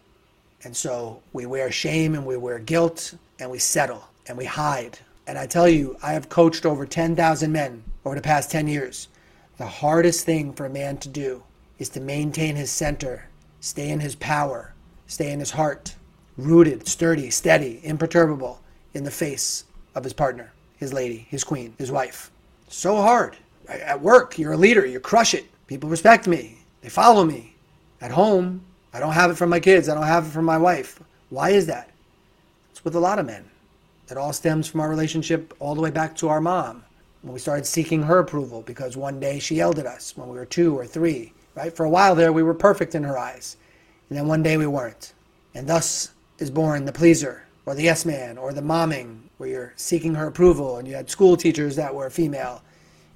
And 0.64 0.74
so 0.74 1.22
we 1.32 1.46
wear 1.46 1.70
shame 1.70 2.14
and 2.14 2.24
we 2.24 2.36
wear 2.36 2.58
guilt 2.58 3.14
and 3.38 3.50
we 3.50 3.58
settle 3.58 4.08
and 4.26 4.36
we 4.36 4.46
hide. 4.46 4.98
And 5.26 5.38
I 5.38 5.46
tell 5.46 5.68
you, 5.68 5.96
I 6.02 6.12
have 6.12 6.28
coached 6.28 6.66
over 6.66 6.86
10,000 6.86 7.52
men 7.52 7.82
over 8.04 8.14
the 8.14 8.22
past 8.22 8.50
10 8.50 8.66
years. 8.66 9.08
The 9.58 9.66
hardest 9.66 10.24
thing 10.24 10.52
for 10.52 10.66
a 10.66 10.70
man 10.70 10.96
to 10.98 11.08
do 11.08 11.42
is 11.78 11.88
to 11.90 12.00
maintain 12.00 12.56
his 12.56 12.70
center, 12.70 13.28
stay 13.60 13.90
in 13.90 14.00
his 14.00 14.16
power, 14.16 14.72
stay 15.06 15.30
in 15.30 15.40
his 15.40 15.52
heart, 15.52 15.94
rooted, 16.36 16.88
sturdy, 16.88 17.30
steady, 17.30 17.80
imperturbable 17.84 18.60
in 18.94 19.04
the 19.04 19.10
face 19.10 19.64
of 19.94 20.04
his 20.04 20.12
partner, 20.12 20.52
his 20.76 20.92
lady, 20.92 21.26
his 21.30 21.44
queen, 21.44 21.74
his 21.78 21.90
wife. 21.90 22.30
So 22.68 22.96
hard. 22.96 23.36
At 23.68 24.00
work, 24.00 24.38
you're 24.38 24.52
a 24.52 24.58
leader, 24.58 24.84
you 24.84 25.00
crush 25.00 25.34
it. 25.34 25.46
People 25.66 25.88
respect 25.88 26.26
me, 26.26 26.58
they 26.80 26.88
follow 26.88 27.24
me. 27.24 27.54
At 28.00 28.10
home, 28.10 28.62
I 28.94 29.00
don't 29.00 29.12
have 29.12 29.32
it 29.32 29.34
from 29.36 29.50
my 29.50 29.58
kids. 29.58 29.88
I 29.88 29.94
don't 29.94 30.06
have 30.06 30.28
it 30.28 30.30
from 30.30 30.44
my 30.44 30.56
wife. 30.56 31.00
Why 31.28 31.50
is 31.50 31.66
that? 31.66 31.90
It's 32.70 32.84
with 32.84 32.94
a 32.94 33.00
lot 33.00 33.18
of 33.18 33.26
men. 33.26 33.44
It 34.08 34.16
all 34.16 34.32
stems 34.32 34.68
from 34.68 34.80
our 34.80 34.88
relationship 34.88 35.52
all 35.58 35.74
the 35.74 35.80
way 35.80 35.90
back 35.90 36.14
to 36.16 36.28
our 36.28 36.40
mom 36.40 36.84
when 37.22 37.32
we 37.32 37.40
started 37.40 37.66
seeking 37.66 38.04
her 38.04 38.20
approval 38.20 38.62
because 38.62 38.96
one 38.96 39.18
day 39.18 39.40
she 39.40 39.56
yelled 39.56 39.80
at 39.80 39.86
us 39.86 40.16
when 40.16 40.28
we 40.28 40.36
were 40.36 40.46
two 40.46 40.78
or 40.78 40.86
three. 40.86 41.32
Right? 41.56 41.74
For 41.74 41.84
a 41.84 41.90
while 41.90 42.14
there, 42.14 42.32
we 42.32 42.44
were 42.44 42.54
perfect 42.54 42.94
in 42.94 43.02
her 43.02 43.18
eyes. 43.18 43.56
And 44.08 44.16
then 44.16 44.28
one 44.28 44.44
day 44.44 44.56
we 44.56 44.66
weren't. 44.66 45.12
And 45.54 45.66
thus 45.66 46.12
is 46.38 46.50
born 46.50 46.84
the 46.84 46.92
pleaser 46.92 47.46
or 47.66 47.74
the 47.74 47.82
yes 47.82 48.04
man 48.04 48.38
or 48.38 48.52
the 48.52 48.60
momming 48.60 49.22
where 49.38 49.48
you're 49.48 49.72
seeking 49.74 50.14
her 50.14 50.28
approval 50.28 50.76
and 50.76 50.86
you 50.86 50.94
had 50.94 51.10
school 51.10 51.36
teachers 51.36 51.74
that 51.76 51.94
were 51.94 52.10
female. 52.10 52.62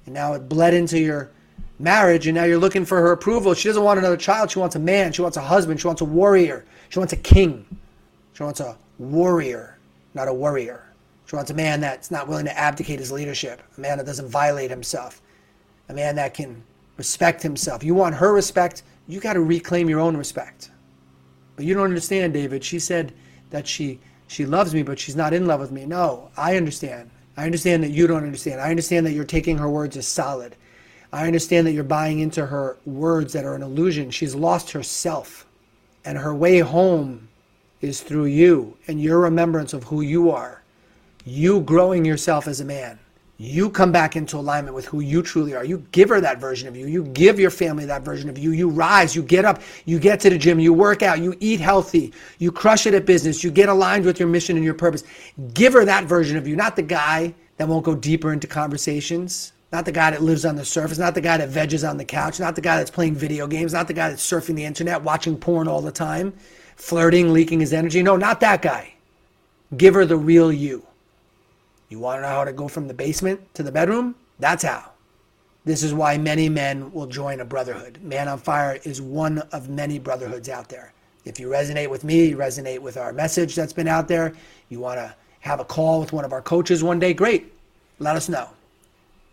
And 0.05 0.13
now 0.13 0.33
it 0.33 0.49
bled 0.49 0.73
into 0.73 0.99
your 0.99 1.31
marriage 1.79 2.27
and 2.27 2.35
now 2.35 2.43
you're 2.43 2.57
looking 2.59 2.85
for 2.85 2.99
her 2.99 3.11
approval. 3.11 3.53
She 3.53 3.69
doesn't 3.69 3.83
want 3.83 3.99
another 3.99 4.17
child. 4.17 4.51
She 4.51 4.59
wants 4.59 4.75
a 4.75 4.79
man. 4.79 5.11
She 5.11 5.21
wants 5.21 5.37
a 5.37 5.41
husband. 5.41 5.79
She 5.79 5.87
wants 5.87 6.01
a 6.01 6.05
warrior. 6.05 6.65
She 6.89 6.99
wants 6.99 7.13
a 7.13 7.17
king. 7.17 7.65
She 8.33 8.43
wants 8.43 8.59
a 8.59 8.77
warrior, 8.99 9.77
not 10.13 10.27
a 10.27 10.33
warrior. 10.33 10.85
She 11.25 11.35
wants 11.35 11.51
a 11.51 11.53
man 11.53 11.79
that's 11.79 12.09
not 12.09 12.27
willing 12.27 12.45
to 12.45 12.57
abdicate 12.57 12.99
his 12.99 13.11
leadership, 13.11 13.61
a 13.77 13.81
man 13.81 13.97
that 13.97 14.05
doesn't 14.05 14.29
violate 14.29 14.71
himself, 14.71 15.21
a 15.87 15.93
man 15.93 16.15
that 16.15 16.33
can 16.33 16.63
respect 16.97 17.43
himself. 17.43 17.83
You 17.83 17.93
want 17.93 18.15
her 18.15 18.33
respect, 18.33 18.83
you 19.07 19.19
got 19.19 19.33
to 19.33 19.41
reclaim 19.41 19.89
your 19.89 19.99
own 19.99 20.17
respect. 20.17 20.71
But 21.55 21.65
you 21.65 21.75
don't 21.75 21.83
understand, 21.83 22.33
David. 22.33 22.63
She 22.63 22.79
said 22.79 23.13
that 23.51 23.67
she 23.67 23.99
she 24.27 24.45
loves 24.45 24.73
me, 24.73 24.83
but 24.83 24.99
she's 24.99 25.15
not 25.15 25.33
in 25.33 25.47
love 25.47 25.59
with 25.59 25.71
me. 25.71 25.85
No, 25.85 26.29
I 26.37 26.55
understand. 26.55 27.09
I 27.35 27.45
understand 27.45 27.83
that 27.83 27.91
you 27.91 28.07
don't 28.07 28.23
understand. 28.23 28.61
I 28.61 28.69
understand 28.69 29.05
that 29.05 29.13
you're 29.13 29.23
taking 29.23 29.57
her 29.57 29.69
words 29.69 29.97
as 29.97 30.07
solid. 30.07 30.55
I 31.11 31.25
understand 31.25 31.65
that 31.67 31.71
you're 31.73 31.83
buying 31.83 32.19
into 32.19 32.45
her 32.45 32.77
words 32.85 33.33
that 33.33 33.45
are 33.45 33.55
an 33.55 33.63
illusion. 33.63 34.11
She's 34.11 34.35
lost 34.35 34.71
herself, 34.71 35.45
and 36.05 36.17
her 36.17 36.35
way 36.35 36.59
home 36.59 37.27
is 37.81 38.01
through 38.01 38.25
you 38.25 38.77
and 38.87 39.01
your 39.01 39.19
remembrance 39.19 39.73
of 39.73 39.85
who 39.85 40.01
you 40.01 40.29
are. 40.31 40.61
You 41.25 41.61
growing 41.61 42.05
yourself 42.05 42.47
as 42.47 42.59
a 42.59 42.65
man, 42.65 42.99
You 43.41 43.69
come 43.69 43.93
back 43.93 44.17
into 44.17 44.35
alignment 44.35 44.75
with 44.75 44.83
who 44.83 44.99
you 44.99 45.21
truly 45.21 45.55
are. 45.55 45.63
You 45.63 45.81
give 45.93 46.09
her 46.09 46.19
that 46.19 46.41
version 46.41 46.67
of 46.67 46.75
you. 46.75 46.87
You 46.87 47.05
give 47.05 47.39
your 47.39 47.49
family 47.49 47.85
that 47.85 48.03
version 48.03 48.29
of 48.29 48.37
you. 48.37 48.51
You 48.51 48.67
rise, 48.67 49.15
you 49.15 49.23
get 49.23 49.45
up, 49.45 49.61
you 49.85 49.97
get 49.97 50.19
to 50.21 50.29
the 50.29 50.37
gym, 50.37 50.59
you 50.59 50.73
work 50.73 51.03
out, 51.03 51.21
you 51.21 51.33
eat 51.39 51.61
healthy, 51.61 52.11
you 52.37 52.51
crush 52.51 52.85
it 52.85 52.93
at 52.93 53.05
business, 53.05 53.41
you 53.41 53.49
get 53.49 53.69
aligned 53.69 54.03
with 54.03 54.19
your 54.19 54.27
mission 54.27 54.57
and 54.57 54.65
your 54.65 54.73
purpose. 54.73 55.05
Give 55.53 55.71
her 55.71 55.85
that 55.85 56.03
version 56.03 56.35
of 56.35 56.49
you, 56.49 56.57
not 56.57 56.75
the 56.75 56.81
guy 56.81 57.33
that 57.55 57.65
won't 57.65 57.85
go 57.85 57.95
deeper 57.95 58.33
into 58.33 58.45
conversations, 58.45 59.53
not 59.71 59.85
the 59.85 59.91
guy 59.91 60.11
that 60.11 60.23
lives 60.23 60.45
on 60.45 60.55
the 60.55 60.65
surface, 60.65 60.97
not 60.97 61.13
the 61.13 61.21
guy 61.21 61.37
that 61.37 61.49
veges 61.49 61.83
on 61.83 61.97
the 61.97 62.05
couch, 62.05 62.39
not 62.39 62.55
the 62.55 62.61
guy 62.61 62.77
that's 62.77 62.89
playing 62.89 63.15
video 63.15 63.45
games, 63.45 63.73
not 63.73 63.87
the 63.87 63.93
guy 63.93 64.09
that's 64.09 64.27
surfing 64.27 64.55
the 64.55 64.65
internet, 64.65 65.03
watching 65.03 65.37
porn 65.37 65.67
all 65.67 65.81
the 65.81 65.91
time, 65.91 66.33
flirting, 66.75 67.33
leaking 67.33 67.59
his 67.59 67.73
energy. 67.73 68.01
No, 68.01 68.17
not 68.17 68.39
that 68.39 68.61
guy. 68.61 68.93
Give 69.77 69.93
her 69.93 70.05
the 70.05 70.17
real 70.17 70.51
you. 70.51 70.85
You 71.89 71.99
want 71.99 72.17
to 72.17 72.21
know 72.23 72.29
how 72.29 72.43
to 72.43 72.53
go 72.53 72.67
from 72.67 72.87
the 72.87 72.93
basement 72.93 73.53
to 73.55 73.63
the 73.63 73.71
bedroom? 73.71 74.15
That's 74.39 74.63
how. 74.63 74.91
This 75.65 75.83
is 75.83 75.93
why 75.93 76.17
many 76.17 76.49
men 76.49 76.91
will 76.91 77.05
join 77.05 77.41
a 77.41 77.45
brotherhood. 77.45 77.99
Man 78.01 78.27
on 78.27 78.39
Fire 78.39 78.79
is 78.83 79.01
one 79.01 79.39
of 79.51 79.69
many 79.69 79.99
brotherhoods 79.99 80.49
out 80.49 80.69
there. 80.69 80.93
If 81.25 81.39
you 81.39 81.47
resonate 81.47 81.89
with 81.89 82.03
me, 82.03 82.29
you 82.29 82.37
resonate 82.37 82.79
with 82.79 82.97
our 82.97 83.13
message 83.13 83.55
that's 83.55 83.73
been 83.73 83.87
out 83.87 84.07
there, 84.07 84.33
you 84.69 84.79
want 84.79 84.97
to 84.97 85.13
have 85.41 85.59
a 85.59 85.65
call 85.65 85.99
with 85.99 86.13
one 86.13 86.25
of 86.25 86.33
our 86.33 86.41
coaches 86.41 86.83
one 86.83 86.97
day, 86.97 87.13
great. 87.13 87.53
Let 87.99 88.15
us 88.15 88.29
know. 88.29 88.49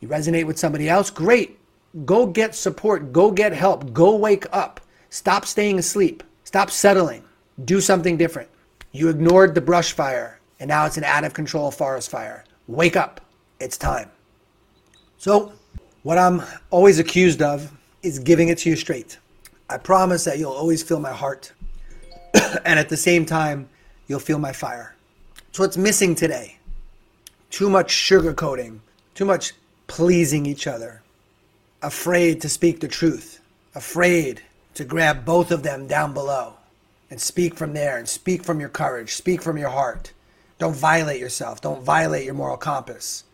You 0.00 0.08
resonate 0.08 0.46
with 0.46 0.58
somebody 0.58 0.88
else, 0.88 1.10
great. 1.10 1.58
Go 2.04 2.26
get 2.26 2.54
support, 2.54 3.12
go 3.12 3.30
get 3.30 3.52
help, 3.52 3.92
go 3.92 4.16
wake 4.16 4.44
up. 4.52 4.80
Stop 5.08 5.46
staying 5.46 5.78
asleep, 5.78 6.22
stop 6.44 6.70
settling, 6.70 7.24
do 7.64 7.80
something 7.80 8.16
different. 8.16 8.50
You 8.92 9.08
ignored 9.08 9.54
the 9.54 9.60
brush 9.60 9.92
fire, 9.92 10.40
and 10.60 10.68
now 10.68 10.86
it's 10.86 10.96
an 10.96 11.04
out 11.04 11.24
of 11.24 11.32
control 11.32 11.70
forest 11.70 12.10
fire. 12.10 12.44
Wake 12.66 12.96
up. 12.96 13.20
It's 13.60 13.78
time. 13.78 14.10
So, 15.18 15.52
what 16.02 16.18
I'm 16.18 16.42
always 16.70 16.98
accused 16.98 17.40
of 17.40 17.72
is 18.02 18.18
giving 18.18 18.48
it 18.48 18.58
to 18.58 18.70
you 18.70 18.76
straight. 18.76 19.18
I 19.70 19.78
promise 19.78 20.24
that 20.24 20.38
you'll 20.38 20.52
always 20.52 20.82
feel 20.82 21.00
my 21.00 21.12
heart. 21.12 21.52
and 22.64 22.78
at 22.78 22.88
the 22.88 22.96
same 22.96 23.24
time, 23.24 23.68
you'll 24.06 24.20
feel 24.20 24.38
my 24.38 24.52
fire. 24.52 24.94
So, 25.52 25.62
what's 25.62 25.76
missing 25.76 26.14
today? 26.14 26.58
Too 27.50 27.70
much 27.70 27.92
sugarcoating, 27.92 28.80
too 29.14 29.24
much 29.24 29.54
pleasing 29.86 30.46
each 30.46 30.66
other, 30.66 31.02
afraid 31.82 32.40
to 32.40 32.48
speak 32.48 32.80
the 32.80 32.88
truth, 32.88 33.40
afraid 33.74 34.42
to 34.74 34.84
grab 34.84 35.24
both 35.24 35.50
of 35.50 35.62
them 35.62 35.86
down 35.86 36.12
below 36.12 36.54
and 37.10 37.20
speak 37.20 37.54
from 37.54 37.72
there 37.72 37.96
and 37.96 38.08
speak 38.08 38.44
from 38.44 38.60
your 38.60 38.68
courage, 38.68 39.14
speak 39.14 39.40
from 39.42 39.56
your 39.56 39.70
heart. 39.70 40.12
Don't 40.58 40.74
violate 40.74 41.20
yourself. 41.20 41.60
Don't 41.60 41.82
violate 41.82 42.24
your 42.24 42.34
moral 42.34 42.56
compass. 42.56 43.24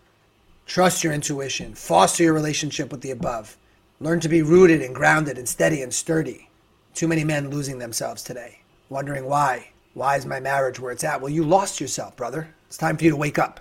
Trust 0.66 1.04
your 1.04 1.12
intuition. 1.12 1.74
Foster 1.74 2.24
your 2.24 2.32
relationship 2.32 2.90
with 2.90 3.00
the 3.00 3.12
above. 3.12 3.56
Learn 4.00 4.20
to 4.20 4.28
be 4.28 4.42
rooted 4.42 4.82
and 4.82 4.94
grounded 4.94 5.38
and 5.38 5.48
steady 5.48 5.82
and 5.82 5.94
sturdy. 5.94 6.48
Too 6.94 7.06
many 7.06 7.24
men 7.24 7.50
losing 7.50 7.78
themselves 7.78 8.22
today, 8.22 8.60
wondering 8.88 9.24
why. 9.26 9.68
Why 9.94 10.16
is 10.16 10.26
my 10.26 10.40
marriage 10.40 10.80
where 10.80 10.90
it's 10.90 11.04
at? 11.04 11.20
Well, 11.20 11.32
you 11.32 11.44
lost 11.44 11.80
yourself, 11.80 12.16
brother. 12.16 12.54
It's 12.66 12.76
time 12.76 12.96
for 12.96 13.04
you 13.04 13.10
to 13.10 13.16
wake 13.16 13.38
up. 13.38 13.60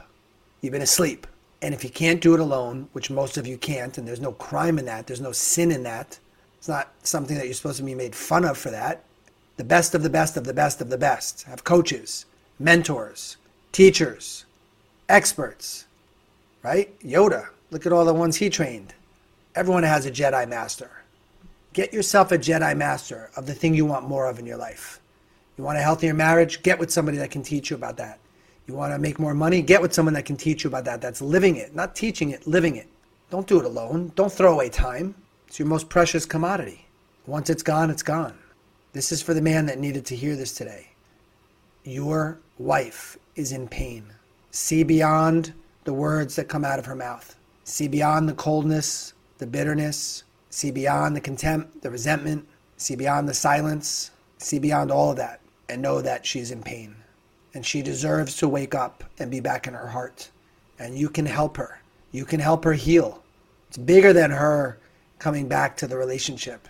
You've 0.62 0.74
been 0.74 0.82
asleep. 0.82 1.28
And 1.62 1.74
if 1.74 1.84
you 1.84 1.89
can't 1.89 2.22
do 2.22 2.34
it 2.34 2.39
alone, 2.39 2.89
which 2.94 3.12
most 3.12 3.38
of 3.38 3.46
you 3.46 3.58
can't, 3.58 3.98
and 3.98 4.08
there's 4.08 4.20
no 4.20 4.32
crime 4.32 4.80
in 4.80 4.86
that, 4.86 5.06
there's 5.06 5.22
no 5.22 5.32
sin 5.32 5.72
in 5.72 5.84
that, 5.84 6.20
it's 6.58 6.68
not 6.68 6.91
something 7.03 7.38
that 7.38 7.46
you're 7.46 7.53
supposed 7.53 7.77
to 7.77 7.84
be 7.84 7.96
made 7.96 8.15
fun 8.15 8.46
of 8.46 8.58
for 8.58 8.70
that. 8.72 9.03
The 9.58 9.63
best 9.63 9.94
of 9.94 10.03
the 10.03 10.10
best 10.10 10.38
of 10.38 10.44
the 10.44 10.53
best 10.53 10.82
of 10.82 10.89
the 10.89 10.98
best 10.98 11.44
have 11.44 11.63
coaches, 11.63 12.25
mentors, 12.60 13.38
teachers, 13.72 14.46
experts, 15.08 15.86
right? 16.63 16.98
Yoda, 17.01 17.50
look 17.70 17.86
at 17.86 17.91
all 17.91 18.06
the 18.06 18.13
ones 18.13 18.38
he 18.38 18.50
trained. 18.50 18.94
Everyone 19.56 19.84
has 19.84 20.06
a 20.06 20.12
Jedi 20.12 20.48
Master. 20.48 20.89
Get 21.74 21.94
yourself 21.94 22.32
a 22.32 22.38
Jedi 22.38 22.75
Master 22.75 23.30
of 23.36 23.46
the 23.46 23.53
thing 23.53 23.74
you 23.74 23.86
want 23.86 24.08
more 24.08 24.27
of 24.27 24.39
in 24.39 24.46
your 24.46 24.58
life. 24.58 25.00
You 25.58 25.63
want 25.63 25.77
a 25.77 25.82
healthier 25.82 26.13
marriage? 26.13 26.63
Get 26.63 26.80
with 26.80 26.91
somebody 26.91 27.18
that 27.18 27.32
can 27.32 27.44
teach 27.44 27.70
you 27.70 27.75
about 27.75 27.98
that. 27.98 28.20
You 28.72 28.78
want 28.78 28.94
to 28.94 29.00
make 29.00 29.20
more 29.20 29.34
money? 29.34 29.62
Get 29.62 29.82
with 29.82 29.94
someone 29.94 30.13
that 30.13 30.24
can 30.24 30.38
teach 30.38 30.63
you 30.63 30.70
about 30.70 30.86
that. 30.86 31.01
That's 31.01 31.22
living 31.22 31.58
it, 31.58 31.75
not 31.75 31.94
teaching 31.94 32.30
it, 32.30 32.48
living 32.48 32.78
it. 32.78 32.88
Don't 33.30 33.46
do 33.46 33.60
it 33.60 33.66
alone. 33.66 34.13
Don't 34.16 34.32
throw 34.32 34.54
away 34.54 34.70
time. 34.70 35.13
It's 35.46 35.60
your 35.60 35.68
most 35.68 35.90
precious 35.90 36.25
commodity. 36.25 36.86
Once 37.28 37.50
it's 37.50 37.63
gone, 37.63 37.90
it's 37.90 38.01
gone. 38.01 38.38
This 38.94 39.12
is 39.12 39.22
for 39.22 39.34
the 39.34 39.42
man 39.42 39.66
that 39.66 39.78
needed 39.78 40.06
to 40.06 40.16
hear 40.16 40.38
this 40.38 40.54
today. 40.54 40.88
Your 41.84 42.40
wife 42.60 43.18
is 43.36 43.51
in 43.51 43.68
pain. 43.68 44.06
See 44.51 44.84
beyond 44.84 45.51
the 45.84 45.94
words 45.94 46.38
that 46.38 46.48
come 46.48 46.63
out 46.63 46.80
of 46.80 46.86
her 46.86 46.96
mouth. 46.96 47.36
See 47.66 47.90
beyond 47.90 48.30
the 48.30 48.34
coldness, 48.34 49.13
the 49.40 49.48
bitterness. 49.48 50.24
See 50.50 50.72
beyond 50.72 51.13
the 51.13 51.22
contempt, 51.22 51.82
the 51.82 51.92
resentment. 51.92 52.48
See 52.78 52.96
beyond 52.96 53.28
the 53.28 53.34
silence. 53.34 54.12
See 54.38 54.60
beyond 54.60 54.92
all 54.92 55.12
of 55.12 55.18
that 55.18 55.42
and 55.68 55.82
know 55.82 56.01
that 56.01 56.25
she's 56.25 56.51
in 56.51 56.63
pain. 56.63 56.96
And 57.53 57.65
she 57.65 57.81
deserves 57.81 58.38
to 58.38 58.48
wake 58.48 58.74
up 58.75 59.03
and 59.20 59.29
be 59.29 59.39
back 59.39 59.67
in 59.67 59.74
her 59.74 59.88
heart. 59.88 60.29
And 60.79 60.98
you 60.98 61.10
can 61.10 61.25
help 61.25 61.58
her. 61.58 61.81
You 62.12 62.25
can 62.25 62.39
help 62.39 62.63
her 62.63 62.74
heal. 62.74 63.24
It's 63.67 63.77
bigger 63.77 64.13
than 64.13 64.31
her 64.31 64.79
coming 65.20 65.48
back 65.48 65.77
to 65.77 65.88
the 65.88 65.98
relationship. 65.98 66.67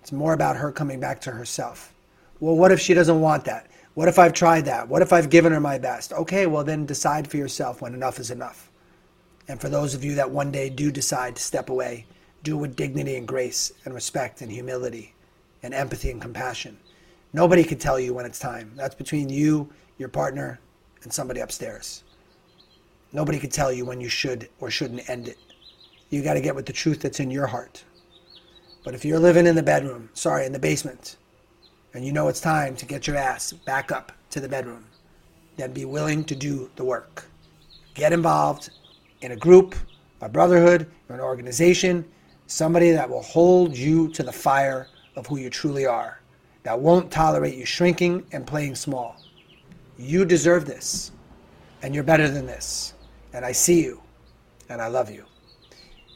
It's 0.00 0.12
more 0.12 0.32
about 0.32 0.56
her 0.56 0.72
coming 0.72 1.00
back 1.00 1.20
to 1.22 1.30
herself. 1.30 1.92
Well, 2.40 2.56
what 2.56 2.72
if 2.72 2.80
she 2.80 2.94
doesn't 2.94 3.20
want 3.20 3.44
that? 3.46 3.66
What 3.94 4.08
if 4.08 4.18
I've 4.18 4.32
tried 4.32 4.64
that? 4.66 4.88
What 4.88 5.02
if 5.02 5.12
I've 5.12 5.28
given 5.28 5.52
her 5.52 5.60
my 5.60 5.76
best? 5.78 6.12
Okay, 6.12 6.46
well, 6.46 6.62
then 6.62 6.86
decide 6.86 7.28
for 7.28 7.36
yourself 7.36 7.82
when 7.82 7.94
enough 7.94 8.20
is 8.20 8.30
enough. 8.30 8.70
And 9.48 9.60
for 9.60 9.68
those 9.68 9.94
of 9.94 10.04
you 10.04 10.14
that 10.14 10.30
one 10.30 10.52
day 10.52 10.70
do 10.70 10.92
decide 10.92 11.36
to 11.36 11.42
step 11.42 11.68
away, 11.68 12.06
do 12.44 12.56
it 12.56 12.60
with 12.60 12.76
dignity 12.76 13.16
and 13.16 13.26
grace 13.26 13.72
and 13.84 13.92
respect 13.92 14.40
and 14.40 14.52
humility 14.52 15.14
and 15.62 15.74
empathy 15.74 16.10
and 16.10 16.22
compassion. 16.22 16.78
Nobody 17.32 17.64
can 17.64 17.78
tell 17.78 17.98
you 17.98 18.14
when 18.14 18.24
it's 18.24 18.38
time. 18.38 18.72
That's 18.76 18.94
between 18.94 19.28
you, 19.28 19.70
your 19.98 20.08
partner, 20.08 20.58
and 21.02 21.12
somebody 21.12 21.40
upstairs. 21.40 22.04
Nobody 23.12 23.38
can 23.38 23.50
tell 23.50 23.72
you 23.72 23.84
when 23.84 24.00
you 24.00 24.08
should 24.08 24.48
or 24.60 24.70
shouldn't 24.70 25.08
end 25.08 25.28
it. 25.28 25.38
You 26.10 26.22
got 26.22 26.34
to 26.34 26.40
get 26.40 26.54
with 26.54 26.66
the 26.66 26.72
truth 26.72 27.00
that's 27.00 27.20
in 27.20 27.30
your 27.30 27.46
heart. 27.46 27.84
But 28.84 28.94
if 28.94 29.04
you're 29.04 29.18
living 29.18 29.46
in 29.46 29.54
the 29.54 29.62
bedroom, 29.62 30.08
sorry, 30.14 30.46
in 30.46 30.52
the 30.52 30.58
basement, 30.58 31.16
and 31.94 32.04
you 32.04 32.12
know 32.12 32.28
it's 32.28 32.40
time 32.40 32.76
to 32.76 32.86
get 32.86 33.06
your 33.06 33.16
ass 33.16 33.52
back 33.52 33.92
up 33.92 34.12
to 34.30 34.40
the 34.40 34.48
bedroom, 34.48 34.84
then 35.56 35.72
be 35.72 35.84
willing 35.84 36.24
to 36.24 36.36
do 36.36 36.70
the 36.76 36.84
work. 36.84 37.24
Get 37.94 38.12
involved 38.12 38.70
in 39.20 39.32
a 39.32 39.36
group, 39.36 39.74
a 40.20 40.28
brotherhood, 40.28 40.90
or 41.08 41.16
an 41.16 41.20
organization, 41.20 42.04
somebody 42.46 42.92
that 42.92 43.08
will 43.08 43.22
hold 43.22 43.76
you 43.76 44.08
to 44.12 44.22
the 44.22 44.32
fire 44.32 44.88
of 45.16 45.26
who 45.26 45.38
you 45.38 45.50
truly 45.50 45.86
are, 45.86 46.20
that 46.62 46.78
won't 46.78 47.10
tolerate 47.10 47.56
you 47.56 47.64
shrinking 47.64 48.24
and 48.32 48.46
playing 48.46 48.74
small. 48.74 49.16
You 49.98 50.24
deserve 50.24 50.64
this, 50.64 51.10
and 51.82 51.92
you're 51.92 52.04
better 52.04 52.30
than 52.30 52.46
this. 52.46 52.94
And 53.32 53.44
I 53.44 53.50
see 53.50 53.82
you, 53.82 54.00
and 54.68 54.80
I 54.80 54.86
love 54.86 55.10
you. 55.10 55.24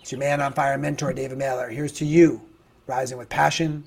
It's 0.00 0.12
your 0.12 0.20
man 0.20 0.40
on 0.40 0.52
fire 0.52 0.78
mentor, 0.78 1.12
David 1.12 1.36
Mailer. 1.36 1.68
Here's 1.68 1.92
to 1.94 2.04
you, 2.04 2.40
rising 2.86 3.18
with 3.18 3.28
passion, 3.28 3.82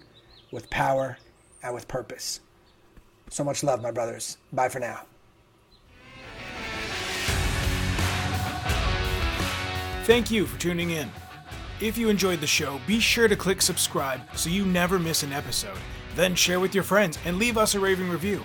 with 0.51 0.69
power, 0.69 1.17
and 1.63 1.73
with 1.73 1.87
purpose. 1.87 2.41
So 3.29 3.45
much 3.45 3.63
love, 3.63 3.81
my 3.81 3.91
brothers. 3.91 4.37
Bye 4.51 4.67
for 4.67 4.79
now. 4.79 5.03
Thank 10.03 10.29
you 10.29 10.45
for 10.45 10.59
tuning 10.59 10.91
in. 10.91 11.09
If 11.79 11.97
you 11.97 12.09
enjoyed 12.09 12.41
the 12.41 12.47
show, 12.47 12.79
be 12.85 12.99
sure 12.99 13.27
to 13.27 13.35
click 13.35 13.61
subscribe 13.61 14.21
so 14.35 14.49
you 14.49 14.65
never 14.65 14.99
miss 14.99 15.23
an 15.23 15.31
episode. 15.31 15.77
Then 16.15 16.35
share 16.35 16.59
with 16.59 16.75
your 16.75 16.83
friends 16.83 17.17
and 17.25 17.37
leave 17.37 17.57
us 17.57 17.75
a 17.75 17.79
raving 17.79 18.09
review. 18.09 18.43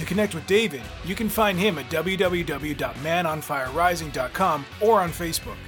To 0.00 0.06
connect 0.06 0.34
with 0.34 0.46
David, 0.46 0.80
you 1.04 1.14
can 1.14 1.28
find 1.28 1.58
him 1.58 1.76
at 1.76 1.90
www.manonfirerising.com 1.90 4.66
or 4.80 5.02
on 5.02 5.10
Facebook. 5.10 5.58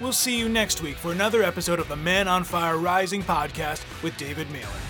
We'll 0.00 0.12
see 0.12 0.38
you 0.38 0.48
next 0.48 0.80
week 0.80 0.94
for 0.94 1.10
another 1.10 1.42
episode 1.42 1.80
of 1.80 1.88
the 1.88 1.96
Man 1.96 2.28
on 2.28 2.44
Fire 2.44 2.78
Rising 2.78 3.24
podcast 3.24 3.82
with 4.04 4.16
David 4.16 4.48
Mailer. 4.52 4.89